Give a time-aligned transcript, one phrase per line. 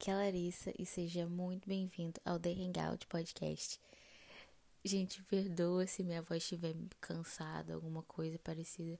[0.00, 3.80] Aqui é a Larissa e seja muito bem-vindo ao The Hangout Podcast.
[4.84, 8.96] Gente, perdoa se minha voz estiver cansada, alguma coisa parecida.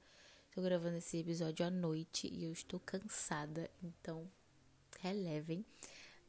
[0.49, 4.29] Estou gravando esse episódio à noite e eu estou cansada, então
[4.99, 5.65] relevem.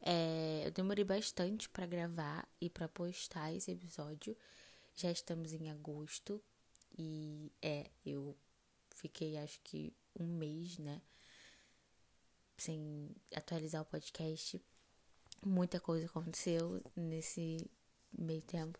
[0.00, 4.37] É, eu demorei bastante para gravar e para postar esse episódio.
[4.95, 6.41] Já estamos em agosto
[6.96, 8.37] e é, eu
[8.95, 11.02] fiquei acho que um mês, né?
[12.60, 14.60] Sem atualizar o podcast.
[15.45, 17.70] Muita coisa aconteceu nesse
[18.12, 18.78] meio tempo,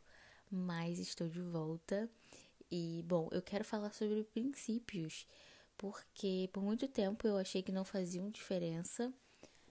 [0.51, 2.09] mas estou de volta.
[2.71, 5.27] E, bom, eu quero falar sobre princípios,
[5.77, 9.13] porque por muito tempo eu achei que não faziam diferença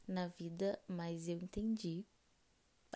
[0.07, 2.05] na vida, mas eu entendi.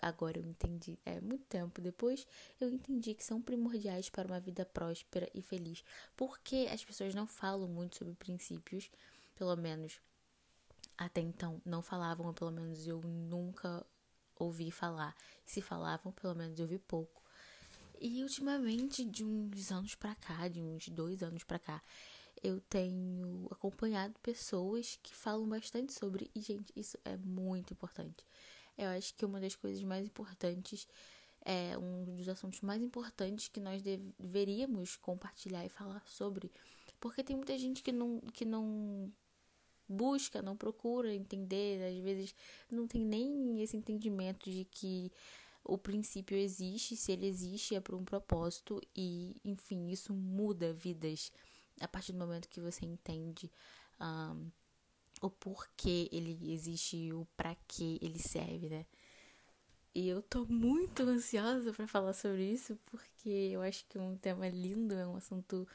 [0.02, 2.26] Agora eu entendi, é muito tempo depois,
[2.60, 5.84] eu entendi que são primordiais para uma vida próspera e feliz.
[6.16, 8.90] Porque as pessoas não falam muito sobre princípios,
[9.36, 10.00] pelo menos
[10.96, 13.84] até então não falavam, ou pelo menos eu nunca
[14.36, 15.14] ouvi falar.
[15.44, 17.22] Se falavam, pelo menos eu ouvi pouco.
[18.00, 21.82] E ultimamente, de uns anos pra cá, de uns dois anos pra cá,
[22.42, 26.30] eu tenho acompanhado pessoas que falam bastante sobre.
[26.34, 28.24] E, gente, isso é muito importante.
[28.76, 30.86] Eu acho que uma das coisas mais importantes,
[31.44, 36.50] é um dos assuntos mais importantes que nós deveríamos compartilhar e falar sobre.
[36.98, 39.12] Porque tem muita gente que não, que não
[39.88, 42.34] busca, não procura entender, às vezes
[42.70, 45.12] não tem nem esse entendimento de que
[45.64, 51.32] o princípio existe, se ele existe é por um propósito e, enfim, isso muda vidas
[51.80, 53.50] a partir do momento que você entende
[54.00, 54.50] um,
[55.22, 58.86] o porquê ele existe o para que ele serve, né?
[59.94, 64.16] E eu tô muito ansiosa para falar sobre isso porque eu acho que é um
[64.16, 65.66] tema lindo, é um assunto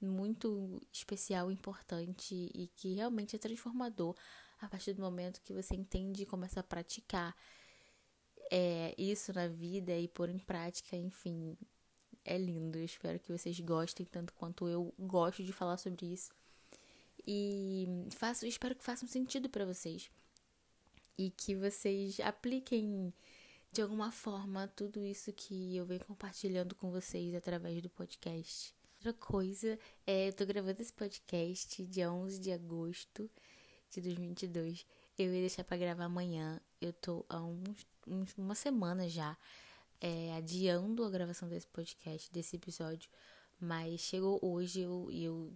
[0.00, 4.14] muito especial, importante e que realmente é transformador
[4.60, 7.34] a partir do momento que você entende e começa a praticar
[8.50, 11.56] é, isso na vida e pôr em prática, enfim,
[12.24, 12.78] é lindo.
[12.78, 16.32] Eu espero que vocês gostem tanto quanto eu gosto de falar sobre isso.
[17.26, 20.10] E faço, espero que faça um sentido para vocês.
[21.16, 23.12] E que vocês apliquem
[23.72, 28.79] de alguma forma tudo isso que eu venho compartilhando com vocês através do podcast.
[29.02, 33.30] Outra coisa, é, eu tô gravando esse podcast dia 11 de agosto
[33.90, 34.86] de 2022.
[35.16, 36.60] Eu ia deixar para gravar amanhã.
[36.82, 39.38] Eu tô há uns, uns, uma semana já
[40.02, 43.08] é, adiando a gravação desse podcast, desse episódio.
[43.58, 45.52] Mas chegou hoje e eu, eu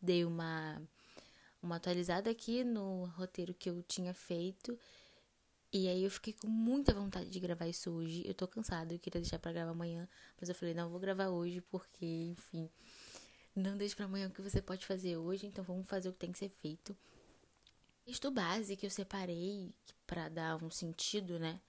[0.00, 0.80] dei uma,
[1.60, 4.78] uma atualizada aqui no roteiro que eu tinha feito.
[5.72, 8.22] E aí eu fiquei com muita vontade de gravar isso hoje.
[8.26, 10.08] Eu tô cansada, eu queria deixar para gravar amanhã,
[10.40, 12.70] mas eu falei, não, vou gravar hoje porque, enfim,
[13.54, 16.18] não deixe para amanhã o que você pode fazer hoje, então vamos fazer o que
[16.18, 16.96] tem que ser feito.
[18.04, 19.74] Texto base que eu separei
[20.06, 21.60] para dar um sentido, né?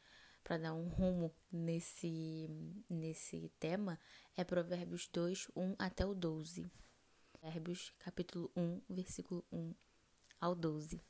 [0.43, 2.47] Para dar um rumo nesse
[2.89, 3.99] nesse tema
[4.35, 6.69] é Provérbios 2, 1 até o 12.
[7.33, 9.73] Provérbios capítulo 1, versículo 1
[10.39, 11.01] ao 12.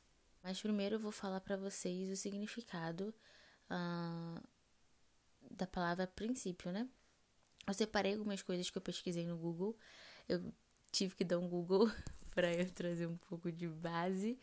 [0.48, 3.14] Mas primeiro eu vou falar para vocês o significado
[3.70, 4.42] uh,
[5.50, 6.88] da palavra princípio, né?
[7.66, 9.78] Eu separei algumas coisas que eu pesquisei no Google.
[10.26, 10.50] Eu
[10.90, 11.90] tive que dar um Google
[12.34, 14.40] para eu trazer um pouco de base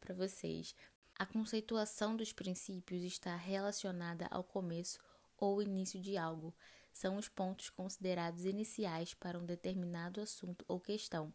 [0.00, 0.74] para vocês.
[1.18, 4.98] A conceituação dos princípios está relacionada ao começo
[5.36, 6.54] ou início de algo.
[6.94, 11.30] São os pontos considerados iniciais para um determinado assunto ou questão.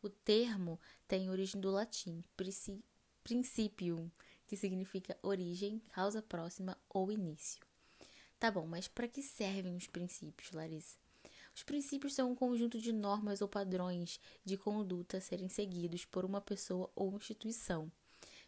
[0.00, 2.24] O termo tem origem do latim
[3.24, 4.10] principium,
[4.46, 7.60] que significa origem, causa próxima ou início.
[8.38, 10.96] Tá bom, mas para que servem os princípios, Larissa?
[11.54, 16.24] Os princípios são um conjunto de normas ou padrões de conduta a serem seguidos por
[16.24, 17.90] uma pessoa ou instituição.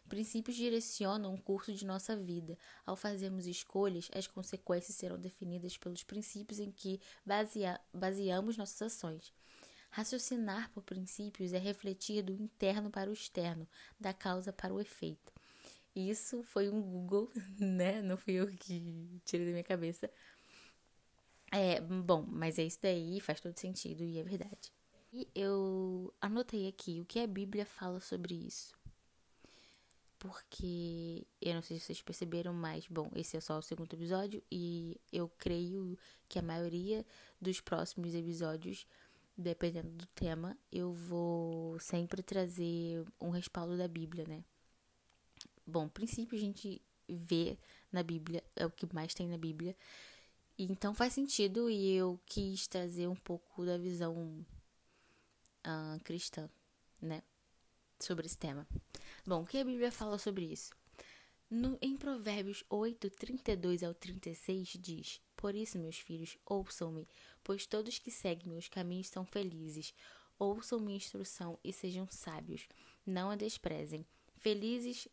[0.07, 2.57] Princípios direcionam o curso de nossa vida.
[2.85, 9.33] Ao fazermos escolhas, as consequências serão definidas pelos princípios em que basea baseamos nossas ações.
[9.95, 13.65] Raciocinar por princípios é refletir do interno para o externo,
[13.97, 15.31] da causa para o efeito.
[15.95, 18.01] Isso foi um Google, né?
[18.01, 20.11] Não fui eu que tirei da minha cabeça.
[21.49, 24.73] É, bom, mas é isso daí, faz todo sentido e é verdade.
[25.13, 28.73] E eu anotei aqui o que a Bíblia fala sobre isso.
[30.19, 34.43] Porque eu não sei se vocês perceberam, mas bom, esse é só o segundo episódio
[34.51, 35.97] e eu creio
[36.27, 37.05] que a maioria
[37.39, 38.85] dos próximos episódios
[39.37, 44.43] dependendo do tema, eu vou sempre trazer um respaldo da Bíblia, né?
[45.65, 47.57] Bom, princípio a gente vê
[47.91, 49.75] na Bíblia, é o que mais tem na Bíblia.
[50.57, 54.45] Então faz sentido e eu quis trazer um pouco da visão
[55.65, 56.49] uh, cristã,
[57.01, 57.21] né?
[57.99, 58.67] Sobre esse tema.
[59.25, 60.71] Bom, o que a Bíblia fala sobre isso?
[61.49, 67.07] No, em Provérbios 8, 32 ao 36 diz: Por isso, meus filhos, ouçam-me,
[67.43, 69.93] pois todos que seguem meus caminhos são felizes.
[70.39, 72.67] Ouçam minha instrução e sejam sábios.
[73.05, 74.07] Não a desprezem.
[74.37, 75.07] Felizes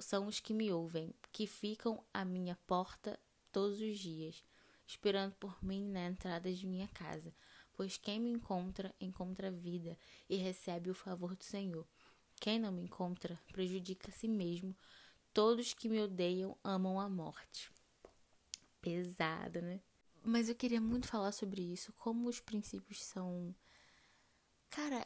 [0.00, 3.16] são os que me ouvem, que ficam à minha porta
[3.52, 4.42] todos os dias,
[4.84, 7.32] esperando por mim na entrada de minha casa.
[7.72, 9.96] Pois quem me encontra, encontra vida
[10.28, 11.86] e recebe o favor do Senhor.
[12.40, 14.74] Quem não me encontra, prejudica a si mesmo.
[15.32, 17.72] Todos que me odeiam amam a morte.
[18.84, 19.80] Pesado, né?
[20.22, 23.54] Mas eu queria muito falar sobre isso, como os princípios são
[24.68, 25.04] Cara,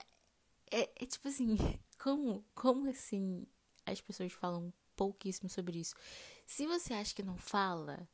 [0.70, 1.56] é, é tipo assim,
[2.02, 3.46] como, como assim
[3.86, 5.94] as pessoas falam pouquíssimo sobre isso?
[6.46, 8.08] Se você acha que não fala,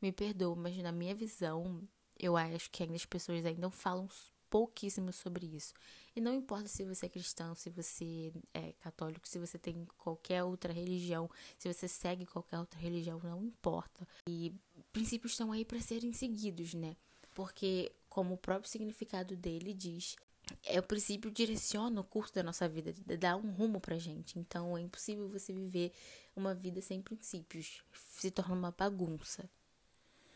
[0.00, 1.86] me perdoa, mas na minha visão,
[2.18, 4.08] eu acho que ainda as pessoas ainda falam
[4.48, 5.74] pouquíssimo sobre isso.
[6.14, 10.44] E não importa se você é cristão, se você é católico, se você tem qualquer
[10.44, 11.28] outra religião,
[11.58, 14.06] se você segue qualquer outra religião, não importa.
[14.28, 14.54] E
[14.96, 16.96] princípios estão aí para serem seguidos, né?
[17.34, 20.16] Porque, como o próprio significado dele diz,
[20.64, 24.38] é o princípio direciona o curso da nossa vida, dá um rumo pra gente.
[24.38, 25.92] Então é impossível você viver
[26.34, 29.46] uma vida sem princípios, se torna uma bagunça.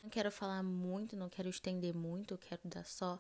[0.03, 3.19] Não quero falar muito, não quero estender muito, eu quero dar só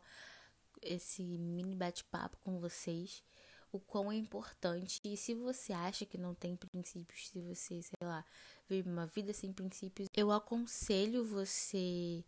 [0.82, 3.22] esse mini bate-papo com vocês,
[3.72, 5.00] o quão é importante.
[5.04, 8.24] E se você acha que não tem princípios, se você, sei lá,
[8.68, 12.24] vive uma vida sem princípios, eu aconselho você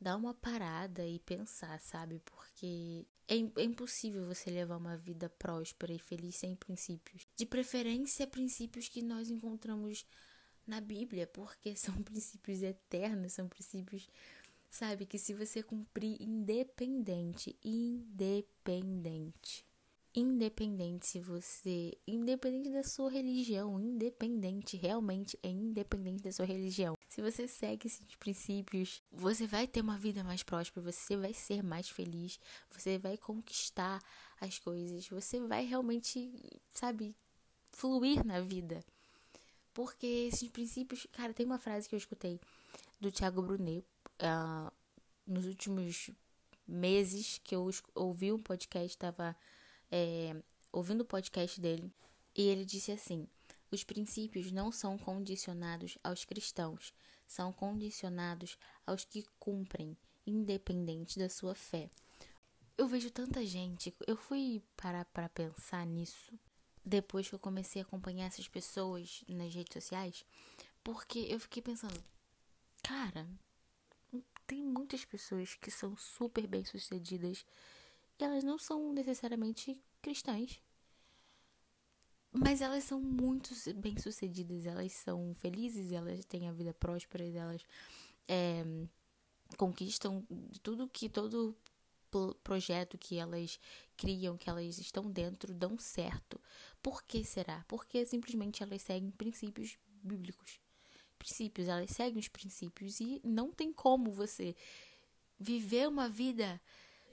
[0.00, 2.20] dar uma parada e pensar, sabe?
[2.24, 7.26] Porque é, é, impossível você levar uma vida próspera e feliz sem princípios.
[7.36, 10.04] De preferência, princípios que nós encontramos
[10.66, 14.08] na Bíblia, porque são princípios eternos, são princípios,
[14.70, 19.64] sabe, que se você cumprir independente, independente
[20.16, 26.96] independente se você, independente da sua religião, independente, realmente é independente da sua religião.
[27.06, 31.62] Se você segue esses princípios, você vai ter uma vida mais próspera, você vai ser
[31.62, 32.40] mais feliz,
[32.70, 34.02] você vai conquistar
[34.40, 36.32] as coisas, você vai realmente,
[36.70, 37.14] sabe,
[37.70, 38.82] fluir na vida.
[39.74, 42.40] Porque esses princípios, cara, tem uma frase que eu escutei
[42.98, 43.84] do Thiago Brunet
[44.22, 44.72] uh,
[45.26, 46.10] nos últimos
[46.66, 49.36] meses que eu ouvi um podcast, estava
[49.90, 50.34] é,
[50.72, 51.92] ouvindo o podcast dele,
[52.34, 53.26] e ele disse assim:
[53.70, 56.92] os princípios não são condicionados aos cristãos,
[57.26, 59.96] são condicionados aos que cumprem,
[60.26, 61.90] independente da sua fé.
[62.78, 66.38] Eu vejo tanta gente, eu fui parar para pensar nisso
[66.84, 70.24] depois que eu comecei a acompanhar essas pessoas nas redes sociais,
[70.84, 72.00] porque eu fiquei pensando,
[72.82, 73.26] cara,
[74.46, 77.44] tem muitas pessoas que são super bem-sucedidas
[78.24, 80.60] elas não são necessariamente cristãs.
[82.32, 87.62] Mas elas são muito bem-sucedidas, elas são felizes, elas têm a vida próspera, elas
[88.28, 88.62] é,
[89.56, 90.22] conquistam
[90.62, 91.56] tudo que todo
[92.42, 93.58] projeto que elas
[93.96, 96.40] criam, que elas estão dentro, dão certo.
[96.82, 97.64] Por que será?
[97.68, 100.60] Porque simplesmente elas seguem princípios bíblicos.
[101.18, 104.54] Princípios, elas seguem os princípios e não tem como você
[105.38, 106.60] viver uma vida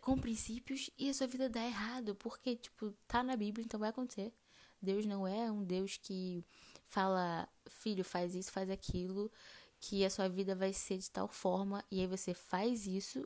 [0.03, 3.89] com princípios e a sua vida dá errado, porque, tipo, tá na Bíblia, então vai
[3.89, 4.33] acontecer.
[4.81, 6.43] Deus não é um Deus que
[6.85, 9.31] fala, filho, faz isso, faz aquilo,
[9.79, 13.25] que a sua vida vai ser de tal forma, e aí você faz isso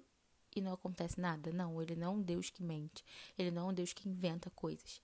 [0.56, 1.52] e não acontece nada.
[1.52, 3.04] Não, ele não é um Deus que mente.
[3.36, 5.02] Ele não é um Deus que inventa coisas.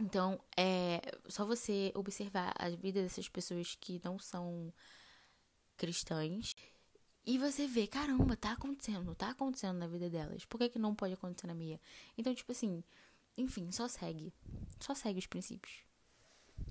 [0.00, 4.72] Então, é só você observar a vida dessas pessoas que não são
[5.76, 6.54] cristãs
[7.26, 10.44] e você vê, caramba, tá acontecendo, tá acontecendo na vida delas.
[10.44, 11.80] Por que, que não pode acontecer na minha?
[12.16, 12.84] Então, tipo assim,
[13.36, 14.32] enfim, só segue.
[14.80, 15.82] Só segue os princípios.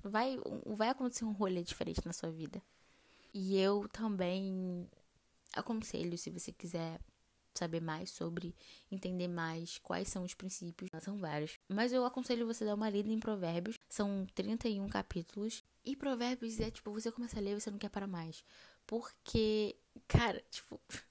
[0.02, 2.62] Vai, vai acontecer um rolê diferente na sua vida.
[3.34, 4.88] E eu também
[5.54, 6.98] aconselho, se você quiser
[7.52, 8.54] saber mais sobre,
[8.90, 11.58] entender mais quais são os princípios, são vários.
[11.68, 15.62] Mas eu aconselho você dar uma lida em Provérbios, são 31 capítulos.
[15.84, 18.42] E Provérbios é tipo, você começa a ler você não quer parar mais.
[18.86, 20.80] Porque, cara, tipo,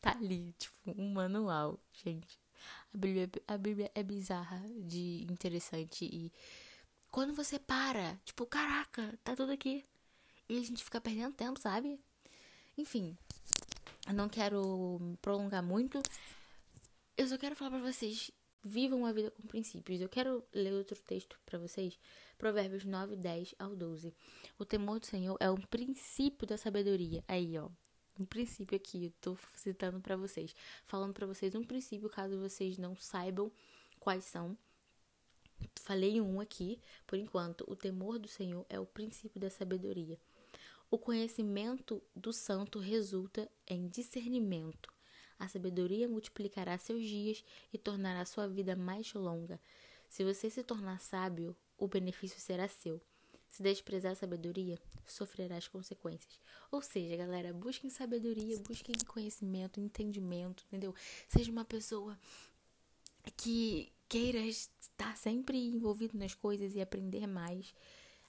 [0.00, 2.38] tá ali, tipo, um manual, gente.
[2.92, 6.32] A Bíblia, a Bíblia é bizarra de interessante e
[7.10, 9.84] quando você para, tipo, caraca, tá tudo aqui.
[10.48, 12.00] E a gente fica perdendo tempo, sabe?
[12.76, 13.16] Enfim,
[14.06, 16.00] eu não quero prolongar muito.
[17.16, 18.30] Eu só quero falar para vocês,
[18.62, 20.00] vivam a vida com princípios.
[20.00, 21.98] Eu quero ler outro texto para vocês
[22.38, 24.14] Provérbios 9, 10 ao 12.
[24.58, 27.24] O temor do Senhor é um princípio da sabedoria.
[27.26, 27.68] Aí, ó.
[28.18, 30.54] Um princípio aqui, eu tô citando para vocês.
[30.84, 33.52] Falando para vocês um princípio, caso vocês não saibam
[34.00, 34.58] quais são.
[35.80, 40.18] Falei um aqui, por enquanto, o temor do Senhor é o princípio da sabedoria.
[40.90, 44.92] O conhecimento do santo resulta em discernimento.
[45.38, 49.60] A sabedoria multiplicará seus dias e tornará sua vida mais longa.
[50.08, 53.00] Se você se tornar sábio, o benefício será seu.
[53.48, 56.38] Se desprezar a sabedoria, sofrerá as consequências.
[56.70, 60.94] Ou seja, galera, busquem sabedoria, busquem conhecimento, entendimento, entendeu?
[61.28, 62.18] Seja uma pessoa
[63.36, 67.74] que queira estar sempre envolvido nas coisas e aprender mais,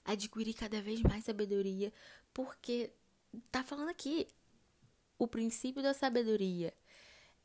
[0.04, 1.92] adquirir cada vez mais sabedoria,
[2.34, 2.90] porque
[3.50, 4.26] tá falando aqui,
[5.18, 6.74] o princípio da sabedoria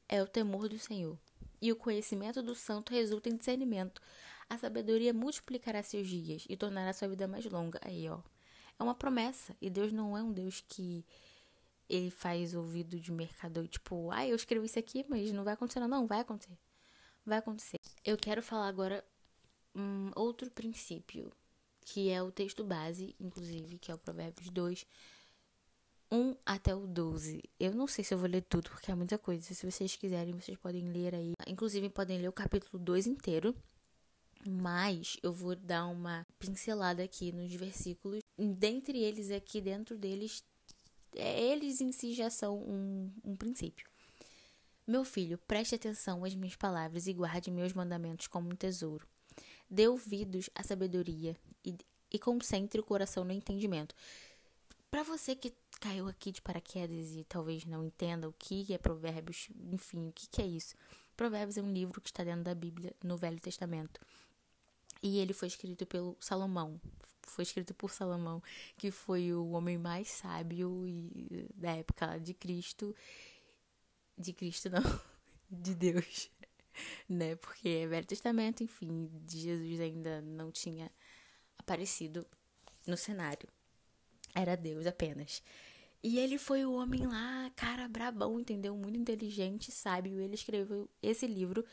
[0.07, 1.17] é o temor do Senhor,
[1.61, 4.01] e o conhecimento do santo resulta em discernimento.
[4.49, 7.79] A sabedoria multiplicará seus dias e tornará sua vida mais longa.
[7.83, 8.19] Aí, ó.
[8.77, 9.55] É uma promessa.
[9.61, 11.05] E Deus não é um Deus que
[11.89, 15.79] ele faz ouvido de mercador, tipo, ah, eu escrevi isso aqui, mas não vai acontecer.
[15.79, 16.57] Não, não vai acontecer
[17.25, 17.79] vai acontecer.
[18.03, 19.03] Eu quero falar agora
[19.73, 21.31] um outro princípio,
[21.81, 24.85] que é o texto base, inclusive, que é o Provérbios 2,
[26.11, 27.43] 1 até o 12.
[27.59, 29.53] Eu não sei se eu vou ler tudo, porque é muita coisa.
[29.53, 31.33] Se vocês quiserem, vocês podem ler aí.
[31.47, 33.55] Inclusive, podem ler o capítulo 2 inteiro.
[34.47, 38.21] Mas eu vou dar uma pincelada aqui nos versículos.
[38.37, 40.43] Dentre eles, aqui dentro deles,
[41.15, 43.87] é, eles em si já são um, um princípio.
[44.85, 49.07] Meu filho, preste atenção às minhas palavras e guarde meus mandamentos como um tesouro.
[49.67, 51.35] Dê ouvidos à sabedoria
[51.65, 51.75] e,
[52.11, 53.95] e concentre o coração no entendimento.
[54.91, 59.49] Para você que caiu aqui de paraquedas e talvez não entenda o que é Provérbios,
[59.71, 60.75] enfim, o que é isso?
[61.17, 63.99] Provérbios é um livro que está dentro da Bíblia, no Velho Testamento.
[65.01, 66.79] E ele foi escrito pelo Salomão.
[67.23, 68.41] Foi escrito por Salomão,
[68.77, 70.85] que foi o homem mais sábio
[71.55, 72.95] da época de Cristo
[74.17, 74.81] de Cristo, não,
[75.49, 76.29] de Deus,
[77.09, 77.35] né?
[77.35, 80.91] Porque é Velho Testamento, enfim, Jesus ainda não tinha
[81.57, 82.25] aparecido
[82.87, 83.49] no cenário.
[84.33, 85.41] Era Deus apenas.
[86.03, 88.75] E ele foi o homem lá, cara brabão, entendeu?
[88.75, 90.19] Muito inteligente, sábio.
[90.19, 91.65] Ele escreveu esse livro.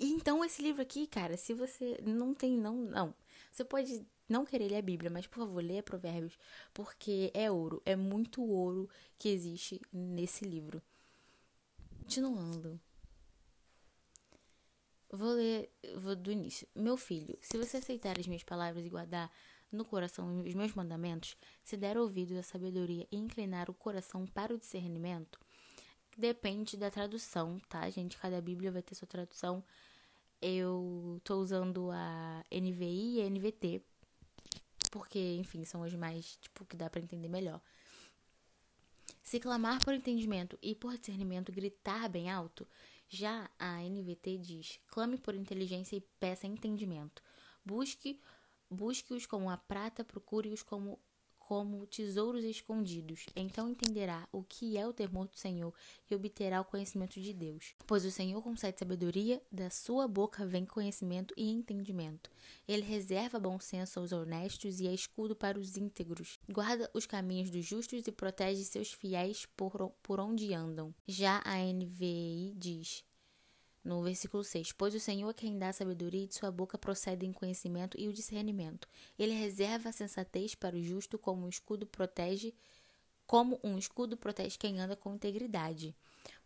[0.00, 3.14] E então, esse livro aqui, cara, se você não tem, não, não.
[3.52, 6.38] Você pode não querer ler a Bíblia, mas por favor, leia Provérbios,
[6.72, 8.88] porque é ouro, é muito ouro
[9.18, 10.80] que existe nesse livro.
[11.98, 12.80] Continuando.
[15.12, 16.66] Vou ler vou do início.
[16.74, 19.30] Meu filho, se você aceitar as minhas palavras e guardar
[19.70, 24.54] no coração os meus mandamentos, se der ouvidos à sabedoria e inclinar o coração para
[24.54, 25.38] o discernimento,
[26.16, 28.16] depende da tradução, tá, gente?
[28.16, 29.62] Cada Bíblia vai ter sua tradução.
[30.42, 33.82] Eu tô usando a NVI e a NVT,
[34.90, 37.60] porque, enfim, são as mais, tipo, que dá para entender melhor.
[39.22, 42.66] Se clamar por entendimento e por discernimento gritar bem alto,
[43.08, 47.22] já a NVT diz: clame por inteligência e peça entendimento.
[47.64, 48.20] Busque,
[48.70, 50.98] busque-os como a prata, procure-os como
[51.50, 53.26] como tesouros escondidos.
[53.34, 55.74] Então entenderá o que é o temor do Senhor
[56.08, 57.74] e obterá o conhecimento de Deus.
[57.88, 62.30] Pois o Senhor concede sabedoria, da sua boca vem conhecimento e entendimento.
[62.68, 66.38] Ele reserva bom senso aos honestos e é escudo para os íntegros.
[66.48, 70.94] Guarda os caminhos dos justos e protege seus fiéis por, por onde andam.
[71.04, 73.02] Já a NVI diz:
[73.90, 77.30] no versículo 6: Pois o Senhor é quem dá sabedoria e de sua boca procedem
[77.30, 78.88] o conhecimento e o discernimento.
[79.18, 82.54] Ele reserva a sensatez para o justo como um escudo protege,
[83.26, 85.94] como um escudo protege quem anda com integridade.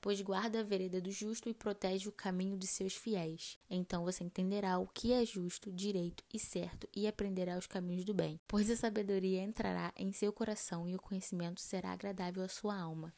[0.00, 3.58] Pois guarda a vereda do justo e protege o caminho de seus fiéis.
[3.68, 8.14] Então você entenderá o que é justo, direito e certo e aprenderá os caminhos do
[8.14, 8.40] bem.
[8.46, 13.12] Pois a sabedoria entrará em seu coração e o conhecimento será agradável à sua alma.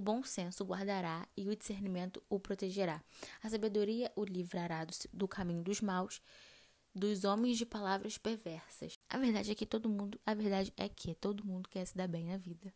[0.00, 3.04] O bom senso guardará e o discernimento o protegerá.
[3.42, 6.22] A sabedoria o livrará do, do caminho dos maus,
[6.94, 8.98] dos homens de palavras perversas.
[9.10, 12.08] A verdade é que todo mundo, a verdade é que todo mundo quer se dar
[12.08, 12.72] bem na vida.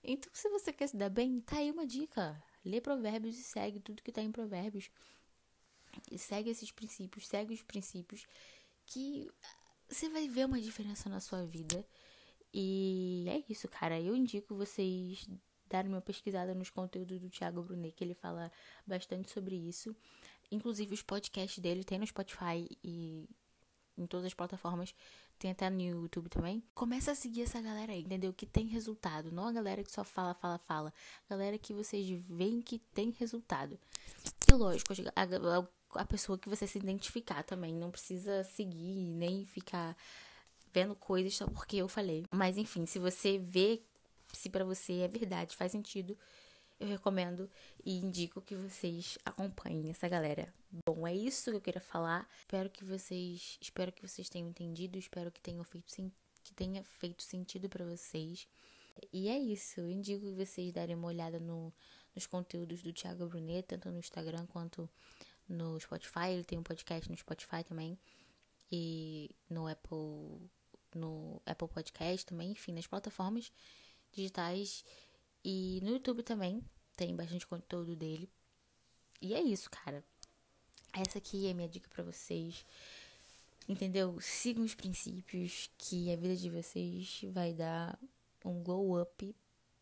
[0.00, 2.40] Então, se você quer se dar bem, tá aí uma dica.
[2.64, 4.88] Lê provérbios e segue tudo que tá em provérbios.
[6.08, 8.28] E segue esses princípios, segue os princípios
[8.86, 9.28] que
[9.88, 11.84] você vai ver uma diferença na sua vida.
[12.52, 14.00] E é isso, cara.
[14.00, 15.26] Eu indico vocês
[15.68, 18.50] dar uma pesquisada nos conteúdos do Thiago Brunet, que ele fala
[18.86, 19.94] bastante sobre isso.
[20.50, 23.28] Inclusive, os podcasts dele tem no Spotify e
[23.96, 24.94] em todas as plataformas.
[25.38, 26.62] Tem até no YouTube também.
[26.74, 28.32] Começa a seguir essa galera aí, entendeu?
[28.32, 29.32] Que tem resultado.
[29.32, 30.92] Não a galera que só fala, fala, fala.
[31.28, 33.78] Galera que vocês veem que tem resultado.
[34.48, 37.74] E lógico, a, a, a pessoa que você se identificar também.
[37.74, 39.96] Não precisa seguir nem ficar
[40.72, 42.26] vendo coisas só porque eu falei.
[42.30, 43.82] Mas enfim, se você vê
[44.34, 46.16] se para você é verdade, faz sentido,
[46.78, 47.48] eu recomendo
[47.84, 50.52] e indico que vocês acompanhem essa galera.
[50.86, 52.28] Bom, é isso que eu queria falar.
[52.40, 56.12] Espero que vocês, espero que vocês tenham entendido, espero que tenham feito
[56.42, 58.46] que tenha feito sentido para vocês.
[59.12, 61.72] E é isso, eu indico que vocês darem uma olhada no,
[62.14, 64.88] nos conteúdos do Thiago Brunet, tanto no Instagram quanto
[65.48, 66.30] no Spotify.
[66.30, 67.98] Ele tem um podcast no Spotify também.
[68.70, 70.50] E no Apple,
[70.94, 73.52] no Apple Podcast também, enfim, nas plataformas
[74.14, 74.84] digitais.
[75.44, 76.62] E no YouTube também
[76.96, 78.30] tem bastante conteúdo dele.
[79.20, 80.04] E é isso, cara.
[80.92, 82.64] Essa aqui é a minha dica para vocês.
[83.68, 84.20] Entendeu?
[84.20, 87.98] Sigam os princípios que a vida de vocês vai dar
[88.44, 89.34] um glow up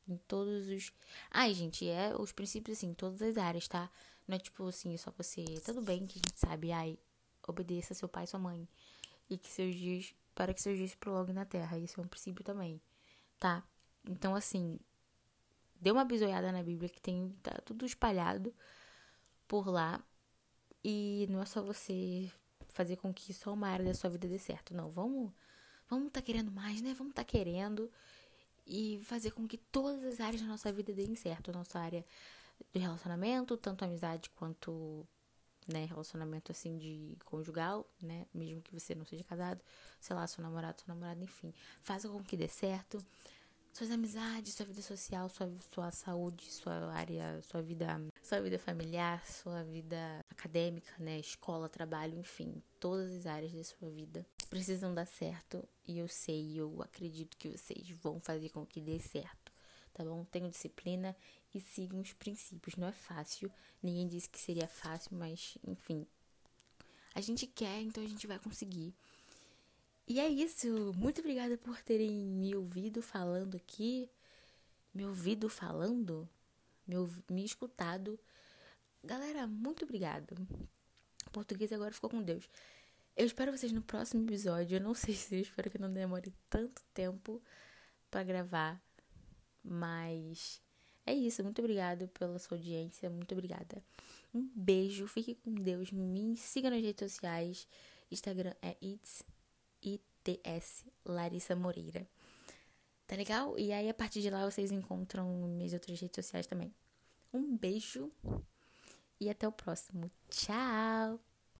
[0.09, 0.93] em todos os.
[1.31, 3.91] Ai, gente, é os princípios assim, em todas as áreas, tá?
[4.27, 5.45] Não é tipo assim, só você.
[5.65, 6.99] Tudo bem que a gente sabe, ai,
[7.47, 8.69] obedeça seu pai e sua mãe.
[9.29, 10.15] E que seus dias.
[10.35, 11.77] Para que seus dias prolonguem na terra.
[11.79, 12.81] Isso é um princípio também,
[13.39, 13.63] tá?
[14.09, 14.79] Então, assim.
[15.81, 17.35] Dê uma bisoiada na Bíblia que tem.
[17.43, 18.55] Tá tudo espalhado
[19.49, 20.03] por lá.
[20.85, 22.31] E não é só você
[22.69, 24.75] fazer com que só uma área da sua vida dê certo.
[24.75, 25.33] Não, vamos.
[25.89, 26.95] Vamos tá querendo mais, né?
[26.95, 27.91] Vamos tá querendo
[28.67, 31.53] e fazer com que todas as áreas da nossa vida deem certo.
[31.53, 32.05] Nossa área
[32.73, 35.07] de relacionamento, tanto amizade quanto
[35.67, 39.61] né, relacionamento assim de conjugal, né, mesmo que você não seja casado,
[40.01, 43.05] sei lá, seu namorado, sua namorada, enfim, faça com que dê certo.
[43.73, 47.87] Suas amizades, sua vida social, sua, sua saúde, sua área, sua vida,
[48.23, 53.89] sua vida familiar, sua vida acadêmica, né, escola, trabalho, enfim, todas as áreas da sua
[53.89, 58.79] vida precisam dar certo e eu sei, eu acredito que vocês vão fazer com que
[58.79, 59.51] dê certo,
[59.95, 60.23] tá bom?
[60.27, 61.17] Tenham disciplina
[61.55, 62.77] e sigam os princípios.
[62.77, 63.51] Não é fácil,
[63.83, 66.07] ninguém disse que seria fácil, mas enfim,
[67.15, 68.95] a gente quer, então a gente vai conseguir.
[70.07, 70.93] E é isso.
[70.97, 74.11] Muito obrigada por terem me ouvido falando aqui,
[74.93, 76.29] me ouvido falando,
[76.87, 76.97] me,
[77.31, 78.19] me escutado.
[79.03, 80.37] Galera, muito obrigada.
[81.33, 82.49] Português agora ficou com Deus.
[83.17, 84.77] Eu espero vocês no próximo episódio.
[84.77, 87.43] Eu não sei se eu espero que não demore tanto tempo
[88.11, 88.81] para gravar.
[89.63, 90.61] Mas
[91.07, 91.43] é isso.
[91.43, 93.09] Muito obrigado pela sua audiência.
[93.11, 93.83] Muito obrigada.
[94.35, 95.07] Um beijo.
[95.07, 95.91] Fique com Deus.
[95.93, 97.67] Me siga nas redes sociais.
[98.11, 99.25] Instagram é its,
[99.83, 102.07] its Larissa Moreira.
[103.07, 103.59] Tá legal?
[103.59, 106.73] E aí, a partir de lá, vocês encontram minhas outras redes sociais também.
[107.33, 108.11] Um beijo
[109.21, 110.11] e até o próximo.
[110.29, 111.32] Tchau!